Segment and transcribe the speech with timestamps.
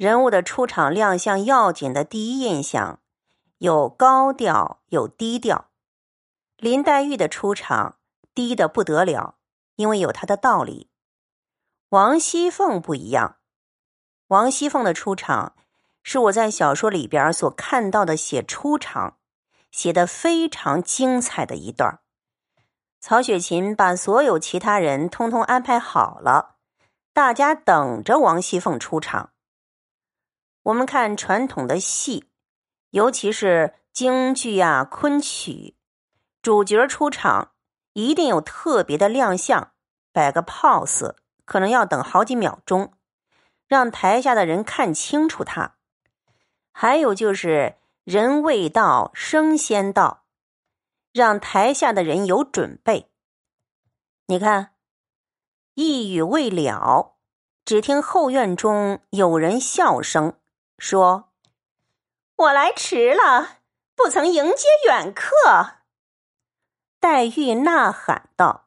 [0.00, 3.00] 人物的出场亮相要紧的第一印象，
[3.58, 5.68] 有高调，有低调。
[6.56, 7.98] 林黛玉的出场
[8.34, 9.34] 低的不得了，
[9.76, 10.88] 因为有她的道理。
[11.90, 13.36] 王熙凤不一样，
[14.28, 15.54] 王熙凤的出场
[16.02, 19.18] 是我在小说里边所看到的写出场
[19.70, 22.00] 写的非常精彩的一段。
[23.00, 26.56] 曹雪芹把所有其他人通通安排好了，
[27.12, 29.32] 大家等着王熙凤出场。
[30.64, 32.28] 我们看传统的戏，
[32.90, 35.76] 尤其是京剧啊、昆曲，
[36.42, 37.52] 主角出场
[37.94, 39.72] 一定有特别的亮相，
[40.12, 42.92] 摆个 pose，可能要等好几秒钟，
[43.66, 45.76] 让台下的人看清楚他。
[46.72, 50.24] 还有就是人未到，声先到。
[51.12, 53.10] 让台下的人有准备。
[54.26, 54.74] 你看，
[55.74, 57.16] 一语未了，
[57.64, 60.34] 只听后院中有人笑声
[60.80, 61.30] 说
[62.36, 63.58] ：“我来迟了，
[63.94, 65.74] 不曾迎接远客。”
[66.98, 68.66] 黛玉呐喊道：“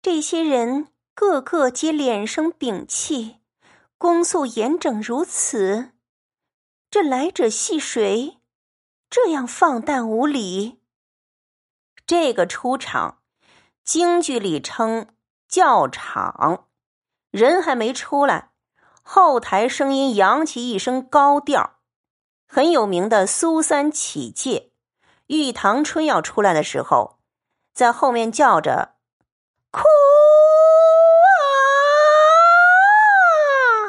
[0.00, 3.40] 这些人个个皆脸生屏气，
[3.98, 5.90] 恭肃严整如此，
[6.88, 8.38] 这来者系谁？
[9.10, 10.80] 这样放诞无礼！”
[12.06, 13.22] 这个出场，
[13.82, 15.08] 京剧里称
[15.48, 16.68] 叫场，
[17.32, 18.51] 人还没出来，
[19.14, 21.74] 后台声音扬起一声高调。
[22.46, 24.70] 很有名的苏三起解，
[25.26, 27.18] 玉堂春要出来的时候，
[27.74, 28.94] 在后面叫着
[29.70, 29.80] “哭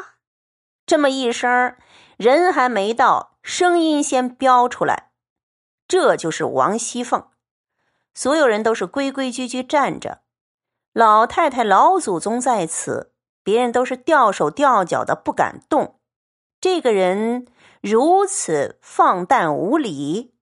[0.02, 0.12] 啊”，
[0.84, 1.74] 这么一声，
[2.18, 5.12] 人还没到，声音先飙出来，
[5.88, 7.30] 这就是王熙凤。
[8.12, 10.20] 所有人都是规规矩矩站着，
[10.92, 13.13] 老太太、老祖宗在此，
[13.44, 16.00] 别人都是吊手吊脚的，不敢动。
[16.60, 17.46] 这个人
[17.80, 20.34] 如此放荡无礼。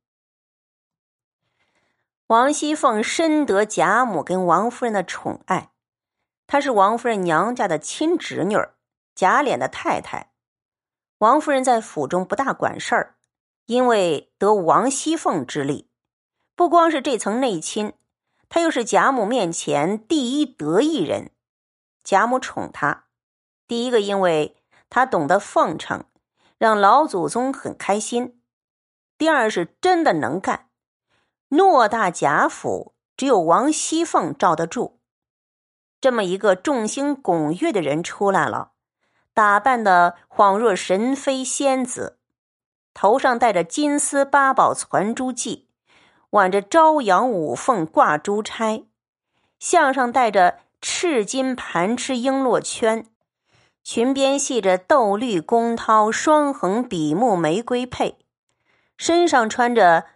[2.28, 5.72] 王熙凤深得贾母跟王夫人的宠爱，
[6.46, 8.74] 她是王夫人娘家的亲侄女儿，
[9.14, 10.32] 贾琏的太太。
[11.18, 13.16] 王夫人在府中不大管事儿，
[13.66, 15.90] 因为得王熙凤之力。
[16.54, 17.92] 不光是这层内亲，
[18.48, 21.32] 她又是贾母面前第一得意人。
[22.04, 23.04] 贾母宠他，
[23.66, 24.56] 第一个因为
[24.90, 26.04] 他懂得奉承，
[26.58, 28.34] 让老祖宗很开心；
[29.16, 30.68] 第二是真的能干。
[31.48, 35.00] 偌大贾府，只有王熙凤罩得住。
[36.00, 38.72] 这么一个众星拱月的人出来了，
[39.32, 42.18] 打扮的恍若神妃仙子，
[42.92, 45.66] 头上戴着金丝八宝攒珠髻。
[46.30, 48.86] 挽着朝阳五凤挂珠钗，
[49.58, 53.06] 项上戴着赤金盘螭璎珞圈，
[53.84, 58.18] 裙边系着豆绿宫绦双横比目玫瑰佩，
[58.96, 60.06] 身上穿着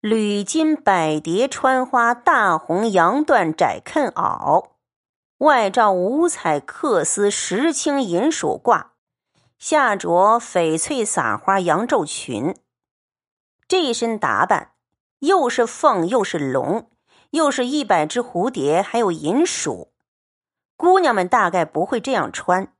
[0.00, 4.68] 缕金百蝶穿花大红洋缎窄裉袄，
[5.38, 8.90] 外罩五彩缂丝石青银鼠褂，
[9.58, 12.54] 下着翡翠撒花羊皱裙，
[13.66, 14.68] 这一身打扮。
[15.18, 16.88] 又是凤，又是龙，
[17.30, 19.91] 又是一百只蝴蝶，还有银鼠。
[20.82, 22.72] 姑娘们大概不会这样穿。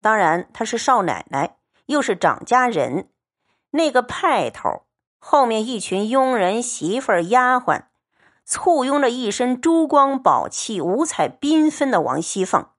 [0.00, 3.10] 当然，她是少奶奶，又是长家人，
[3.72, 4.86] 那个派头，
[5.18, 7.88] 后面一群佣人、媳妇儿、丫鬟，
[8.46, 12.70] 簇拥着一身珠光宝气、五彩缤纷的王熙凤。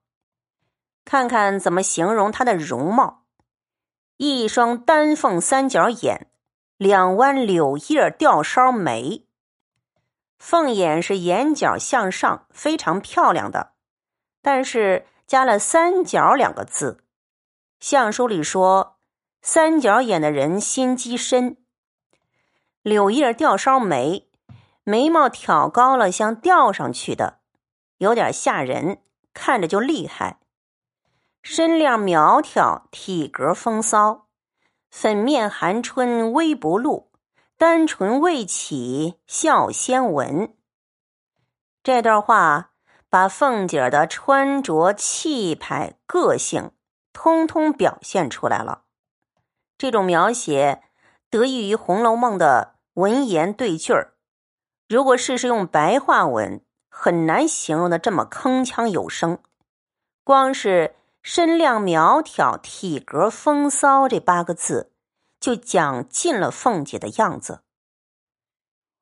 [1.04, 3.26] 看看怎么形容她的容貌：
[4.16, 6.26] 一双丹凤三角眼。
[6.76, 9.24] 两弯柳叶吊梢眉，
[10.36, 13.74] 凤眼是眼角向上，非常漂亮的，
[14.42, 17.04] 但是加了“三角”两个字。
[17.80, 18.98] 相书里说，
[19.42, 21.56] 三角眼的人心机深。
[22.82, 24.28] 柳叶吊梢眉，
[24.84, 27.40] 眉毛挑高了像吊上去的，
[27.98, 29.02] 有点吓人，
[29.34, 30.40] 看着就厉害。
[31.42, 34.26] 身量苗条，体格风骚。
[34.90, 37.10] 粉面含春微不露，
[37.58, 40.56] 单唇未启笑先闻。
[41.82, 42.72] 这段话
[43.10, 46.72] 把凤姐的穿着、气派、个性
[47.12, 48.82] 通通表现出来了。
[49.76, 50.82] 这种描写
[51.30, 54.14] 得益于《红楼梦》的文言对句儿。
[54.88, 59.38] 如果试试用白话文，很难形容的这么铿锵有声。
[60.24, 60.94] 光是。
[61.20, 64.92] 身量苗条、体格风骚，这八个字
[65.38, 67.54] 就讲尽了凤姐的样子。《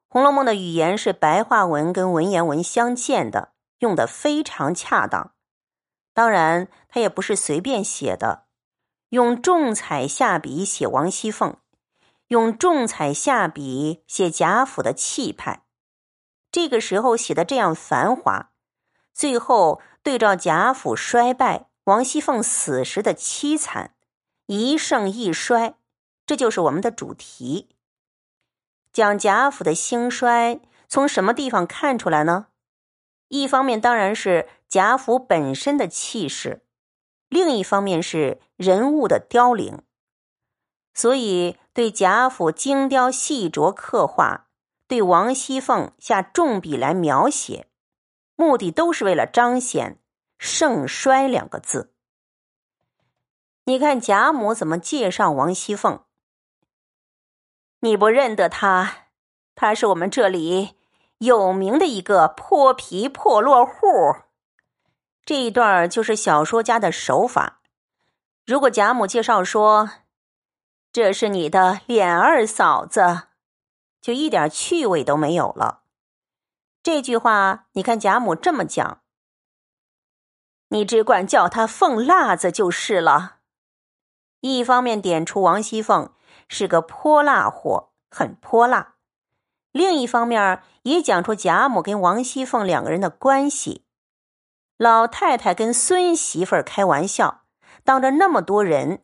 [0.09, 5.35] 红楼梦》的语言是白话文跟文言文相间的，用的非常恰当。
[6.15, 8.47] 当然，他也不是随便写的，
[9.11, 11.57] 用重彩下笔写王熙凤，
[12.29, 15.67] 用重彩下笔写贾府的气派。
[16.51, 18.53] 这个时候写的这样繁华，
[19.13, 23.95] 最后对照贾府衰败、王熙凤死时的凄惨，
[24.47, 25.75] 一盛一衰，
[26.25, 27.77] 这就是我们的主题。
[28.91, 32.47] 讲贾府的兴衰，从什么地方看出来呢？
[33.29, 36.65] 一方面当然是贾府本身的气势，
[37.29, 39.83] 另一方面是人物的凋零。
[40.95, 44.49] 所以对贾府精雕细琢刻画，
[44.87, 47.69] 对王熙凤下重笔来描写，
[48.35, 49.99] 目的都是为了彰显
[50.39, 51.93] 盛衰两个字。
[53.65, 56.05] 你看贾母怎么介绍王熙凤？
[57.81, 59.09] 你不认得他，
[59.55, 60.76] 他是我们这里
[61.19, 63.77] 有名的一个泼皮破落户。
[65.25, 67.61] 这一段就是小说家的手法。
[68.45, 69.91] 如果贾母介绍说
[70.93, 73.23] ：“这是你的琏二嫂子”，
[74.01, 75.83] 就一点趣味都没有了。
[76.83, 79.01] 这句话，你看贾母这么讲，
[80.69, 83.37] 你只管叫她凤辣子就是了。
[84.41, 86.13] 一方面点出王熙凤。
[86.49, 88.96] 是个泼辣货，很泼辣。
[89.77, 93.85] 另一方面，也讲出贾母跟王熙凤两个人的关系。
[94.79, 97.43] 老太太跟孙媳妇儿开玩笑，
[97.85, 99.03] 当着那么多人，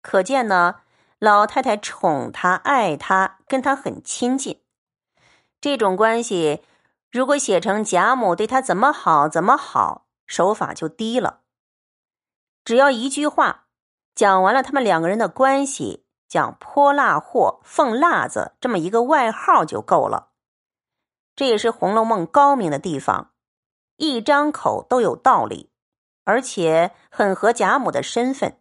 [0.00, 0.76] 可见呢，
[1.18, 4.62] 老太太宠她、爱她，跟她很亲近。
[5.60, 6.62] 这种关系，
[7.10, 11.40] 如果写成贾母对她怎么好怎么好，手法就低了。
[12.64, 13.66] 只要一句话
[14.14, 16.05] 讲完了他们两个人的关系。
[16.28, 20.30] 讲泼辣货、凤辣子这么一个外号就够了，
[21.34, 23.32] 这也是《红楼梦》高明的地方，
[23.96, 25.70] 一张口都有道理，
[26.24, 28.58] 而且很合贾母的身份。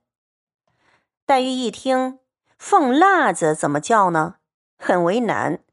[1.26, 2.20] 黛玉一听
[2.60, 4.36] 凤辣子怎么叫呢？
[4.78, 5.64] 很为难。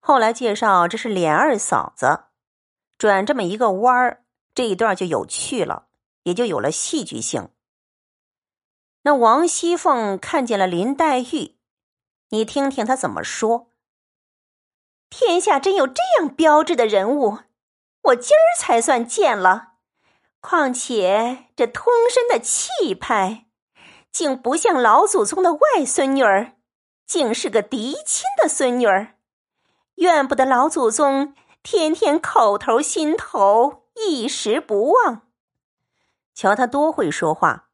[0.00, 2.24] 后来介绍这是琏二嫂子，
[2.98, 5.86] 转这么一个弯儿，这一段就有趣了，
[6.24, 7.48] 也就有了戏剧性。
[9.04, 11.56] 那王熙凤看见了林黛玉，
[12.30, 13.72] 你听听她怎么说。
[15.10, 17.38] 天下真有这样标致的人物，
[18.02, 19.72] 我今儿才算见了。
[20.40, 23.46] 况且这通身的气派，
[24.10, 26.52] 竟不像老祖宗的外孙女儿，
[27.06, 29.16] 竟是个嫡亲的孙女儿。
[29.96, 35.22] 怨不得老祖宗天天口头心头一时不忘。
[36.34, 37.68] 瞧他多会说话。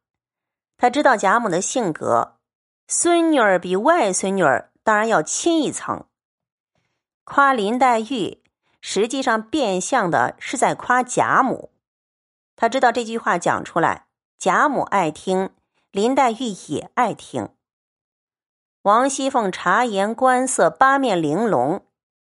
[0.79, 2.37] 他知道贾母的性格，
[2.87, 6.05] 孙女儿比外孙女儿当然要亲一层。
[7.25, 8.41] 夸林黛玉，
[8.79, 11.73] 实际上变相的是在夸贾母。
[12.55, 15.49] 他知道这句话讲出来，贾母爱听，
[15.91, 17.49] 林黛玉也爱听。
[18.83, 21.85] 王熙凤察言观色，八面玲珑，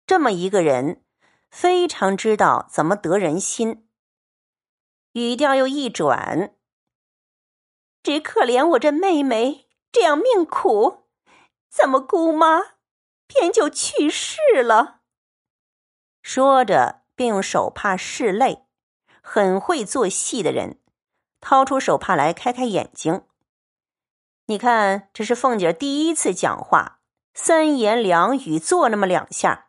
[0.06, 1.02] 这么一个人，
[1.50, 3.88] 非常知道怎么得人心。
[5.14, 6.54] 语调又一转。
[8.04, 11.04] 只可怜我这妹妹这样命苦，
[11.70, 12.60] 怎么姑妈
[13.26, 15.00] 偏就去世了？
[16.20, 18.66] 说着，便用手帕拭泪，
[19.22, 20.78] 很会做戏的人，
[21.40, 23.22] 掏出手帕来开开眼睛。
[24.48, 27.00] 你看，这是凤姐第一次讲话，
[27.32, 29.68] 三言两语做那么两下，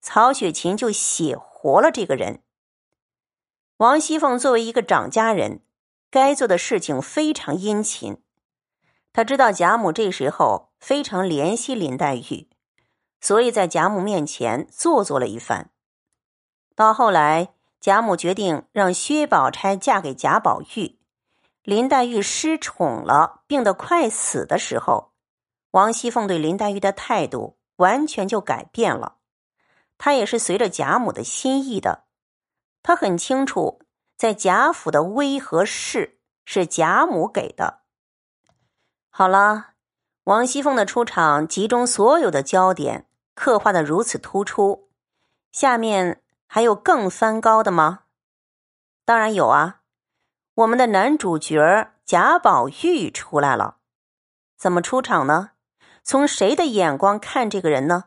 [0.00, 2.42] 曹雪芹就写活了这个人。
[3.76, 5.60] 王熙凤作为一个长家人。
[6.14, 8.22] 该做的事情非常殷勤，
[9.12, 12.48] 他知道贾母这时候非常怜惜林黛玉，
[13.20, 15.72] 所以在贾母面前做作了一番。
[16.76, 21.00] 到后来，贾母决定让薛宝钗嫁给贾宝玉，
[21.64, 25.10] 林黛玉失宠了，病得快死的时候，
[25.72, 29.16] 王熙凤对林黛玉的态度完全就改变了。
[29.98, 32.04] 她也是随着贾母的心意的，
[32.84, 33.80] 她很清楚。
[34.16, 37.80] 在贾府的威和势是贾母给的。
[39.10, 39.74] 好了，
[40.24, 44.88] 王熙凤的出场集中所有的焦点，刻画的如此突出。
[45.52, 48.04] 下面还有更翻高的吗？
[49.04, 49.82] 当然有啊！
[50.54, 53.78] 我们的男主角贾宝玉出来了，
[54.56, 55.50] 怎么出场呢？
[56.02, 58.04] 从谁的眼光看这个人呢？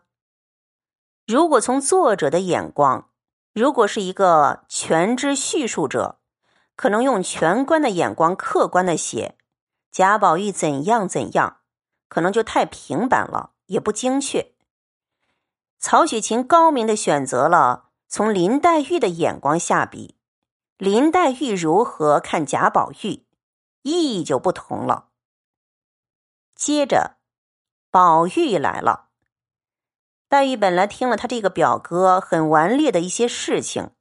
[1.26, 3.10] 如果从作者的眼光。
[3.58, 6.20] 如果是一个全知叙述者，
[6.76, 9.36] 可能用全观的眼光客观的写
[9.90, 11.62] 贾宝玉怎样怎样，
[12.08, 14.54] 可能就太平板了，也不精确。
[15.80, 20.20] 曹雪芹高明的选择了从林黛玉的眼光下笔，
[20.78, 23.26] 林黛玉如何看贾宝玉，
[23.82, 25.08] 意义就不同了。
[26.54, 27.18] 接着，
[27.90, 29.07] 宝玉来了。
[30.30, 33.92] 黛玉本来听了他这个表哥很顽劣的一些事情，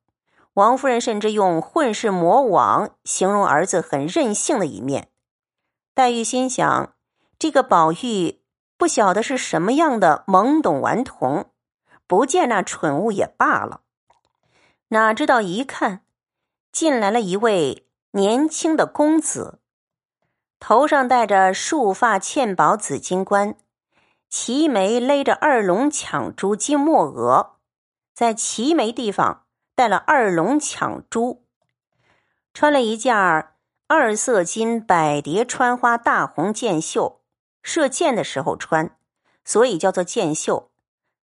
[0.54, 5.08] 王夫人甚至用“混世魔王”形容儿子很任性的一面。
[5.94, 6.94] 黛玉心想，
[7.38, 8.40] 这个宝玉
[8.76, 11.50] 不晓得是什么样的懵懂顽童，
[12.08, 13.82] 不见那蠢物也罢了。
[14.88, 16.02] 哪知道一看，
[16.72, 19.60] 进来了一位年轻的公子，
[20.58, 23.56] 头上戴着束发嵌宝紫金冠。
[24.38, 27.56] 齐眉勒着二龙抢珠金墨额，
[28.12, 31.46] 在齐眉地方戴了二龙抢珠，
[32.52, 33.16] 穿了一件
[33.86, 37.22] 二色金百蝶穿花大红箭袖，
[37.62, 38.94] 射箭的时候穿，
[39.42, 40.70] 所以叫做箭袖。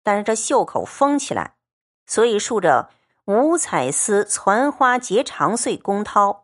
[0.04, 1.58] 但是这袖口封起来，
[2.06, 2.92] 所以竖着
[3.26, 6.44] 五彩丝攒花结长穗宫绦，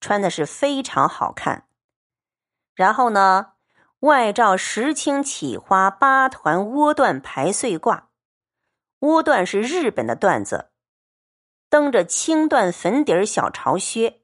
[0.00, 1.66] 穿的是非常好看。
[2.74, 3.48] 然后呢？
[4.04, 8.02] 外罩石青起花八团倭缎排穗褂，
[9.00, 10.68] 倭缎是日本的缎子，
[11.70, 14.20] 蹬着青缎粉底儿小朝靴。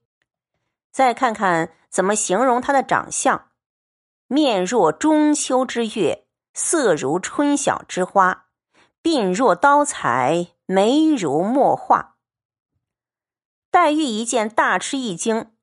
[0.93, 3.53] 再看看怎么形容他的长相：
[4.27, 8.49] 面若中秋之月，色如春晓之花，
[9.03, 12.19] 鬓若刀裁，眉如墨画。
[13.71, 15.55] 黛玉一见大吃一惊，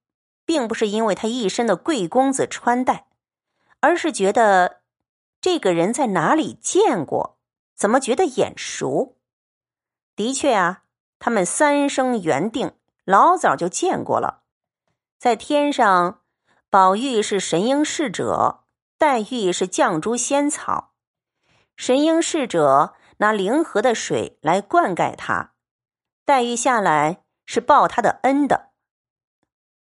[0.43, 3.06] 并不是因为他一身的贵公子穿戴。
[3.79, 4.81] 而是觉得
[5.39, 7.38] 这个人在哪里见过？
[7.75, 9.17] 怎么觉得眼熟？
[10.15, 10.84] 的确啊，
[11.19, 12.74] 他们三生缘定，
[13.05, 14.41] 老早就见过了。
[15.19, 16.22] 在天上，
[16.69, 18.63] 宝玉是神瑛侍者，
[18.98, 20.93] 黛玉是绛珠仙草。
[21.75, 25.53] 神瑛侍者拿灵河的水来灌溉他，
[26.25, 28.72] 黛玉下来是报他的恩的。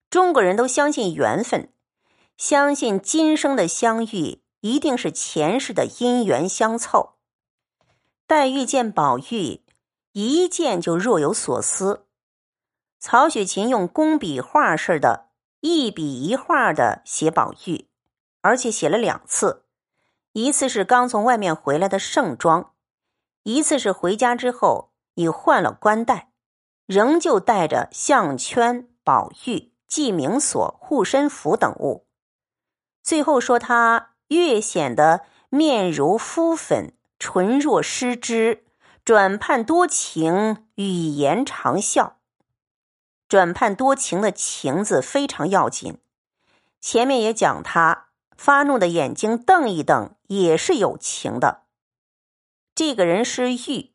[0.09, 1.73] 中国人都相信缘分。
[2.37, 7.15] 相信今生的相遇一定是前世的姻缘相凑。
[8.27, 9.63] 黛玉见宝玉，
[10.11, 12.05] 一见就若有所思。
[12.99, 15.29] 曹雪芹用工笔画似的，
[15.61, 17.87] 一笔一画的写宝玉，
[18.41, 19.63] 而且写了两次，
[20.33, 22.73] 一次是刚从外面回来的盛装，
[23.43, 26.31] 一次是回家之后已换了冠带，
[26.85, 32.06] 仍旧带着项圈、宝玉、记名锁、护身符等物。
[33.07, 38.65] 最后说他越显得面如敷粉，唇若施脂，
[39.05, 42.17] 转盼多情，语言长笑。
[43.29, 45.99] 转盼多情的情字非常要紧。
[46.81, 51.61] 前面也讲他发怒的眼睛瞪一瞪，也是有情的。
[52.75, 53.93] 这个人是玉，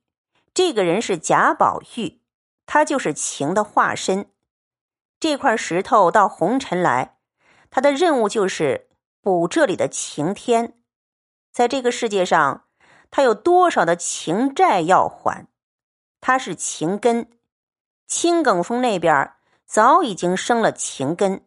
[0.55, 2.23] 这个人是贾宝玉，
[2.65, 4.31] 他就是情的化身。
[5.21, 7.19] 这块石头到红尘来，
[7.69, 8.89] 他的任务就是。
[9.23, 10.77] 补这里的晴天，
[11.53, 12.65] 在这个世界上，
[13.09, 15.47] 他有多少的情债要还？
[16.21, 17.31] 他是情根，
[18.09, 21.47] 青埂峰那边早已经生了情根，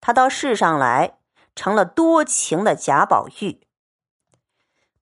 [0.00, 1.18] 他到世上来
[1.56, 3.60] 成了多情的贾宝玉。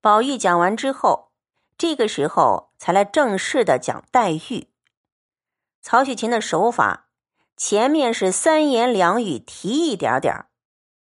[0.00, 1.32] 宝玉讲完之后，
[1.76, 4.68] 这个时候才来正式的讲黛玉。
[5.82, 7.08] 曹雪芹的手法，
[7.54, 10.46] 前面是三言两语提一点点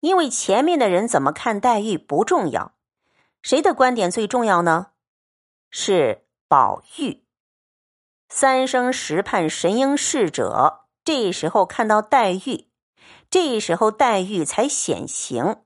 [0.01, 2.73] 因为前面的人怎么看黛玉不重要，
[3.41, 4.91] 谁的观点最重要呢？
[5.69, 7.25] 是宝玉。
[8.29, 12.69] 三生石畔神瑛侍者，这时候看到黛玉，
[13.29, 15.63] 这时候黛玉才显形。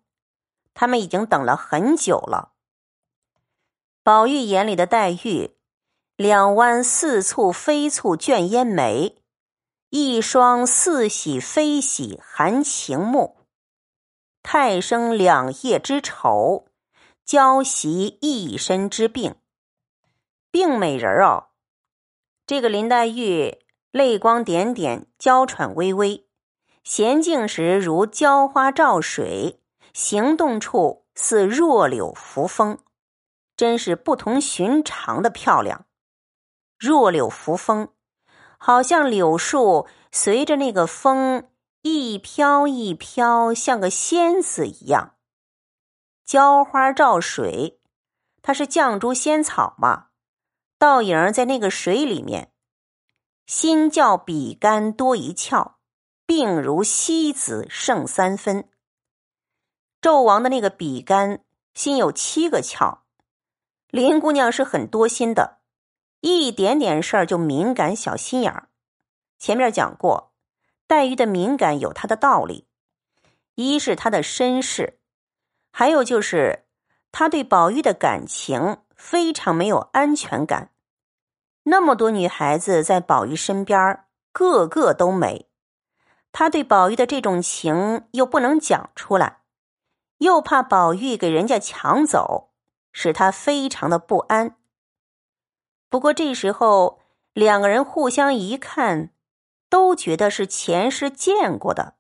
[0.74, 2.54] 他们已经等了很久了。
[4.02, 5.56] 宝玉眼里的黛玉，
[6.16, 9.22] 两弯似蹙非蹙卷烟眉，
[9.90, 13.43] 一双似喜非喜含情目。
[14.44, 16.68] 太生两夜之愁，
[17.26, 19.36] 娇袭一身之病。
[20.52, 21.46] 病美人儿哦，
[22.46, 23.58] 这个林黛玉
[23.90, 26.28] 泪光点点，娇喘微微，
[26.86, 29.62] 娴静时如娇花照水，
[29.94, 32.78] 行动处似弱柳扶风，
[33.56, 35.86] 真是不同寻常的漂亮。
[36.78, 37.88] 弱柳扶风，
[38.58, 41.50] 好像柳树随着那个风。
[41.84, 45.18] 一飘一飘，像个仙子一样。
[46.24, 47.82] 浇花照水，
[48.42, 50.08] 它是绛珠仙草嘛，
[50.80, 52.54] 倒影在那个水里面。
[53.46, 55.74] 心较比干多一窍，
[56.26, 58.70] 病如西子胜三分。
[60.02, 63.00] 纣王的那个比干心有七个窍，
[63.90, 65.60] 林姑娘是很多心的，
[66.22, 68.70] 一点点事儿就敏感小心眼儿。
[69.38, 70.33] 前面讲过。
[70.88, 72.68] 黛玉的敏感有她的道理，
[73.56, 75.00] 一是她的身世，
[75.72, 76.66] 还有就是，
[77.12, 80.72] 她对宝玉的感情非常没有安全感。
[81.64, 85.48] 那么多女孩子在宝玉身边，个个都美，
[86.34, 89.44] 他对宝玉的这种情又不能讲出来，
[90.18, 92.52] 又怕宝玉给人家抢走，
[92.92, 94.58] 使他非常的不安。
[95.90, 97.00] 不过这时候，
[97.34, 99.12] 两个人互相一看，
[99.74, 101.96] 都觉得是前世见过的。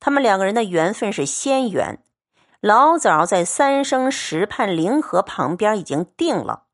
[0.00, 2.02] 他们两个人的缘分是仙缘。
[2.62, 6.68] 老早在三生石畔灵河旁边已经定了，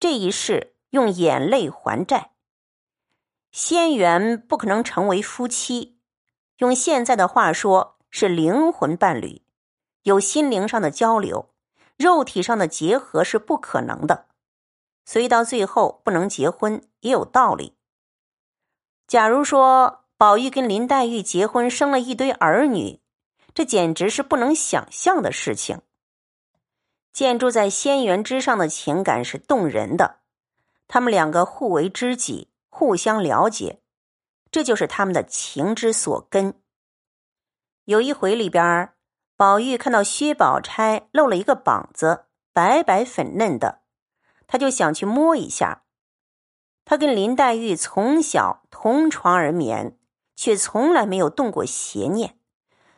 [0.00, 2.30] 这一世用眼泪还债。
[3.52, 5.98] 仙缘不可能成为夫妻，
[6.56, 9.42] 用现在的话说是灵魂伴侣，
[10.04, 11.50] 有心灵上的交流，
[11.98, 14.28] 肉体上的结合是不可能的，
[15.04, 17.75] 所以到最后不能结婚也有道理。
[19.06, 23.00] 假如说宝玉跟林黛玉结婚，生了一堆儿女。
[23.54, 25.80] 这简直是不能想象的事情。
[27.10, 30.18] 建筑在仙缘之上的情感是动人的，
[30.86, 33.80] 他们两个互为知己，互相了解，
[34.50, 36.60] 这就是他们的情之所根。
[37.86, 38.92] 有一回里边，
[39.38, 43.80] 宝玉看到薛宝钗露了一个膀子，白白粉嫩的，
[44.46, 45.84] 他就想去摸一下。
[46.86, 49.98] 他跟林黛玉从小同床而眠，
[50.36, 52.38] 却从来没有动过邪念。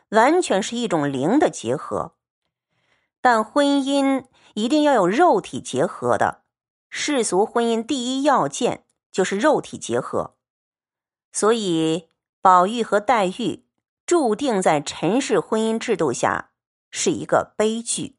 [0.09, 2.13] 完全是一种灵的结合，
[3.19, 6.43] 但婚姻一定要有肉体结合的。
[6.87, 10.35] 世俗婚姻第一要件就是肉体结合，
[11.31, 12.09] 所以
[12.41, 13.65] 宝玉和黛玉
[14.05, 16.51] 注定在陈氏婚姻制度下
[16.91, 18.18] 是一个悲剧。